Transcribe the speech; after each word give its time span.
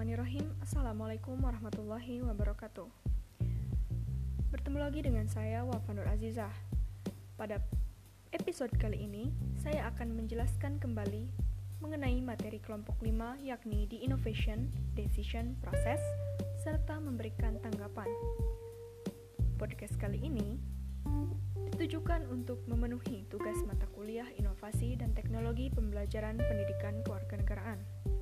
Bismillahirrahmanirrahim. 0.00 0.64
Assalamualaikum 0.64 1.36
warahmatullahi 1.44 2.24
wabarakatuh. 2.24 2.88
Bertemu 4.48 4.78
lagi 4.80 5.04
dengan 5.04 5.28
saya 5.28 5.60
Wafa 5.60 5.92
Nur 5.92 6.08
Azizah. 6.08 6.56
Pada 7.36 7.60
episode 8.32 8.72
kali 8.80 9.04
ini 9.04 9.28
Saya 9.60 9.92
akan 9.92 10.16
menjelaskan 10.16 10.80
kembali 10.80 11.28
Mengenai 11.84 12.16
materi 12.24 12.64
kelompok 12.64 12.96
5 13.04 13.44
Yakni 13.44 13.92
di 13.92 14.00
Innovation, 14.00 14.72
Decision, 14.96 15.60
Process 15.60 16.00
Serta 16.64 16.96
memberikan 16.96 17.60
tanggapan. 17.60 18.08
Podcast 19.60 20.00
kali 20.00 20.16
ini 20.16 20.56
ditujukan 21.76 22.24
untuk 22.32 22.64
memenuhi 22.64 23.28
tugas 23.28 23.60
mata 23.68 23.84
kuliah 23.92 24.32
inovasi 24.40 24.96
dan 24.96 25.12
teknologi 25.12 25.68
pembelajaran 25.68 26.40
pendidikan 26.40 27.04
kewarganegaraan. 27.04 27.84
Saya 28.08 28.19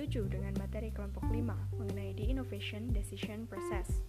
setuju 0.00 0.32
dengan 0.32 0.56
materi 0.56 0.88
kelompok 0.96 1.28
5 1.28 1.76
mengenai 1.76 2.16
the 2.16 2.24
innovation 2.24 2.88
decision 2.88 3.44
process. 3.44 4.00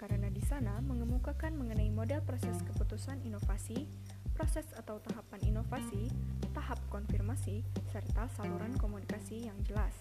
Karena 0.00 0.32
di 0.32 0.40
sana 0.40 0.80
mengemukakan 0.80 1.60
mengenai 1.60 1.92
model 1.92 2.24
proses 2.24 2.56
keputusan 2.64 3.20
inovasi, 3.28 3.84
proses 4.32 4.64
atau 4.72 4.96
tahapan 5.04 5.52
inovasi, 5.52 6.08
tahap 6.56 6.80
konfirmasi, 6.88 7.60
serta 7.92 8.32
saluran 8.32 8.72
komunikasi 8.80 9.44
yang 9.44 9.60
jelas. 9.68 9.92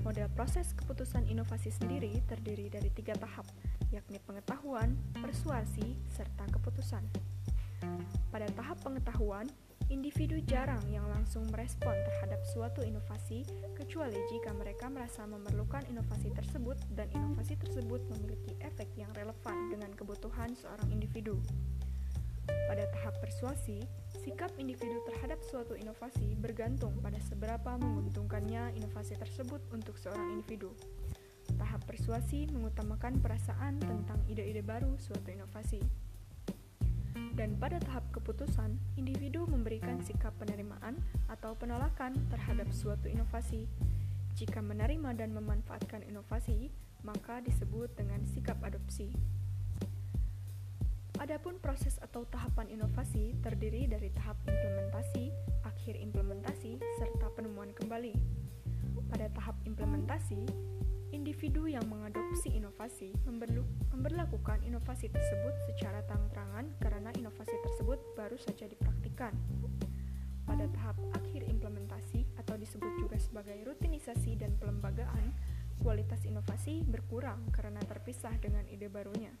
Model 0.00 0.32
proses 0.32 0.72
keputusan 0.72 1.28
inovasi 1.28 1.68
sendiri 1.68 2.16
terdiri 2.24 2.72
dari 2.72 2.88
tiga 2.96 3.12
tahap, 3.20 3.44
yakni 3.92 4.16
pengetahuan, 4.24 4.96
persuasi, 5.20 6.00
serta 6.08 6.48
keputusan. 6.48 7.04
Pada 8.32 8.48
tahap 8.56 8.80
pengetahuan, 8.80 9.52
individu 9.88 10.38
jarang 10.46 10.82
yang 10.90 11.08
langsung 11.08 11.48
merespon 11.50 11.94
terhadap 11.94 12.44
suatu 12.52 12.84
inovasi, 12.84 13.42
kecuali 13.74 14.18
jika 14.30 14.52
mereka 14.54 14.86
merasa 14.92 15.24
memerlukan 15.24 15.82
inovasi 15.88 16.30
tersebut 16.36 16.76
dan 16.92 17.08
inovasi 17.16 17.56
tersebut 17.58 18.02
memiliki 18.12 18.54
efek 18.62 18.90
yang 18.94 19.10
relevan 19.16 19.72
dengan 19.72 19.90
kebutuhan 19.96 20.52
seorang 20.54 20.92
individu. 20.92 21.40
Pada 22.42 22.84
tahap 22.90 23.14
persuasi, 23.22 23.82
sikap 24.22 24.50
individu 24.58 24.98
terhadap 25.08 25.38
suatu 25.46 25.78
inovasi 25.78 26.34
bergantung 26.38 26.94
pada 26.98 27.18
seberapa 27.22 27.78
menguntungkannya 27.78 28.74
inovasi 28.76 29.14
tersebut 29.18 29.62
untuk 29.70 29.94
seorang 29.98 30.38
individu. 30.38 30.74
Tahap 31.58 31.84
persuasi 31.86 32.50
mengutamakan 32.50 33.18
perasaan 33.22 33.78
tentang 33.78 34.18
ide-ide 34.26 34.64
baru 34.64 34.94
suatu 34.98 35.30
inovasi. 35.30 35.82
Dan 37.32 37.56
pada 37.56 37.80
tahap 37.80 38.04
keputusan, 38.12 38.76
individu 38.96 39.41
atau 41.32 41.56
penolakan 41.56 42.12
terhadap 42.28 42.68
suatu 42.68 43.08
inovasi. 43.08 43.64
Jika 44.36 44.60
menerima 44.60 45.16
dan 45.16 45.32
memanfaatkan 45.32 46.04
inovasi, 46.04 46.68
maka 47.00 47.40
disebut 47.40 47.88
dengan 47.96 48.20
sikap 48.28 48.60
adopsi. 48.60 49.08
Adapun 51.20 51.56
proses 51.62 51.96
atau 52.02 52.26
tahapan 52.28 52.68
inovasi 52.72 53.32
terdiri 53.40 53.88
dari 53.88 54.10
tahap 54.12 54.36
implementasi, 54.44 55.32
akhir 55.64 55.94
implementasi, 55.96 56.82
serta 56.98 57.30
penemuan 57.32 57.70
kembali. 57.72 58.12
Pada 59.12 59.28
tahap 59.30 59.54
implementasi, 59.68 60.48
individu 61.12 61.68
yang 61.70 61.84
mengadopsi 61.86 62.50
inovasi 62.56 63.14
memberlakukan 63.94 64.64
inovasi 64.66 65.12
tersebut 65.12 65.54
secara 65.70 66.02
terang-terangan 66.08 66.66
karena 66.82 67.10
inovasi 67.14 67.54
tersebut 67.70 68.00
baru 68.18 68.34
saja 68.40 68.66
dipraktikkan. 68.66 69.36
Pada 70.62 70.78
tahap 70.78 70.98
akhir 71.18 71.42
implementasi 71.50 72.22
atau 72.38 72.54
disebut 72.54 72.94
juga 72.94 73.18
sebagai 73.18 73.66
rutinisasi 73.66 74.38
dan 74.38 74.54
pelembagaan, 74.62 75.34
kualitas 75.82 76.22
inovasi 76.22 76.86
berkurang 76.86 77.50
karena 77.50 77.82
terpisah 77.82 78.30
dengan 78.38 78.62
ide 78.70 78.86
barunya. 78.86 79.34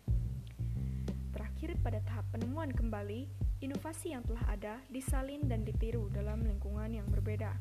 Terakhir 1.30 1.78
pada 1.78 2.02
tahap 2.02 2.26
penemuan 2.34 2.74
kembali, 2.74 3.30
inovasi 3.62 4.18
yang 4.18 4.26
telah 4.26 4.42
ada 4.50 4.82
disalin 4.90 5.46
dan 5.46 5.62
ditiru 5.62 6.10
dalam 6.10 6.42
lingkungan 6.42 6.90
yang 6.90 7.06
berbeda. 7.06 7.54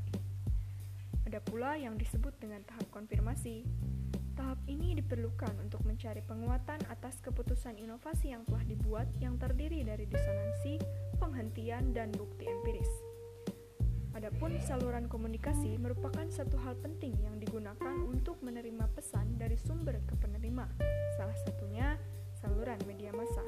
Ada 1.29 1.37
pula 1.45 1.77
yang 1.77 2.01
disebut 2.01 2.33
dengan 2.41 2.65
tahap 2.65 2.89
konfirmasi, 2.89 3.61
Tahap 4.33 4.57
ini 4.65 4.97
diperlukan 4.97 5.53
untuk 5.61 5.85
mencari 5.85 6.25
penguatan 6.25 6.81
atas 6.89 7.21
keputusan 7.21 7.77
inovasi 7.77 8.33
yang 8.33 8.41
telah 8.47 8.65
dibuat 8.65 9.05
yang 9.21 9.37
terdiri 9.37 9.85
dari 9.85 10.09
disonansi, 10.09 10.81
penghentian, 11.21 11.93
dan 11.93 12.09
bukti 12.15 12.49
empiris. 12.49 13.10
Adapun 14.11 14.59
saluran 14.59 15.07
komunikasi 15.07 15.79
merupakan 15.79 16.27
satu 16.27 16.59
hal 16.59 16.75
penting 16.83 17.15
yang 17.23 17.39
digunakan 17.39 17.95
untuk 18.03 18.43
menerima 18.43 18.91
pesan 18.91 19.39
dari 19.39 19.55
sumber 19.55 20.03
ke 20.03 20.19
penerima, 20.19 20.67
salah 21.15 21.37
satunya 21.47 21.95
saluran 22.35 22.75
media 22.83 23.15
massa. 23.15 23.39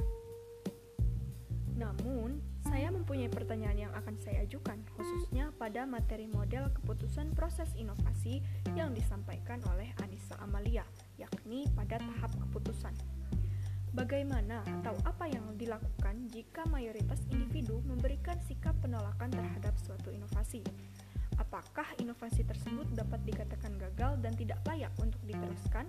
Namun, 1.76 2.40
saya 2.64 2.96
mempunyai 2.96 3.28
pertanyaan 3.28 3.90
yang 3.90 3.94
akan 3.94 4.16
saya 4.24 4.48
ajukan, 4.48 4.80
khususnya 4.96 5.52
pada 5.60 5.84
materi 5.84 6.32
model 6.32 6.72
keputusan 6.80 7.36
proses 7.36 7.68
inovasi 7.76 8.40
yang 8.72 8.96
disampaikan 8.96 9.60
oleh 9.68 9.92
Anissa 10.00 10.40
Amalia, 10.40 10.88
yakni 11.20 11.68
pada 11.76 12.00
tahap 12.00 12.32
keputusan. 12.40 12.96
Bagaimana 13.94 14.66
atau 14.82 14.98
apa 15.06 15.30
yang 15.30 15.54
dilakukan 15.54 16.26
jika 16.34 16.66
mayoritas 16.66 17.22
individu 17.30 17.78
memberikan 17.86 18.42
sikap 18.42 18.73
penolakan 19.24 19.40
terhadap 19.40 19.76
suatu 19.80 20.12
inovasi? 20.12 20.60
Apakah 21.40 21.88
inovasi 21.98 22.44
tersebut 22.44 22.92
dapat 22.94 23.24
dikatakan 23.24 23.80
gagal 23.80 24.20
dan 24.20 24.36
tidak 24.36 24.60
layak 24.68 24.92
untuk 25.00 25.20
diteruskan, 25.24 25.88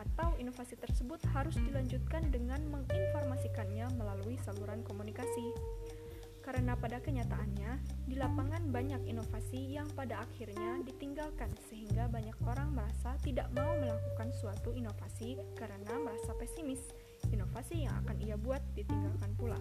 atau 0.00 0.32
inovasi 0.40 0.80
tersebut 0.80 1.20
harus 1.36 1.60
dilanjutkan 1.60 2.32
dengan 2.32 2.58
menginformasikannya 2.72 3.84
melalui 4.00 4.40
saluran 4.40 4.80
komunikasi? 4.80 5.52
Karena 6.40 6.72
pada 6.72 7.04
kenyataannya, 7.04 7.84
di 8.08 8.16
lapangan 8.16 8.72
banyak 8.72 9.04
inovasi 9.04 9.76
yang 9.76 9.86
pada 9.92 10.24
akhirnya 10.24 10.80
ditinggalkan 10.80 11.52
sehingga 11.68 12.08
banyak 12.08 12.34
orang 12.48 12.72
merasa 12.72 13.12
tidak 13.20 13.52
mau 13.52 13.76
melakukan 13.76 14.32
suatu 14.40 14.72
inovasi 14.72 15.36
karena 15.52 16.00
merasa 16.00 16.32
pesimis. 16.40 16.80
Inovasi 17.28 17.84
yang 17.84 17.92
akan 18.02 18.16
ia 18.24 18.40
buat 18.40 18.64
ditinggalkan 18.72 19.36
pula. 19.36 19.60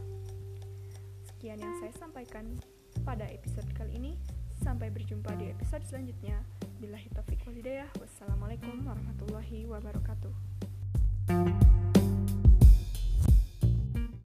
Sekian 1.27 1.59
yang 1.59 1.75
saya 1.83 1.91
sampaikan 1.99 2.55
pada 3.03 3.25
episode 3.27 3.67
kali 3.75 3.97
ini. 3.97 4.11
Sampai 4.59 4.91
berjumpa 4.91 5.33
di 5.39 5.51
episode 5.51 5.83
selanjutnya. 5.87 6.43
Bila 6.79 6.99
taufik 7.15 7.43
wal 7.47 7.55
hidayah. 7.55 7.89
Wassalamualaikum 7.99 8.83
warahmatullahi 8.83 9.67
wabarakatuh. 9.67 10.68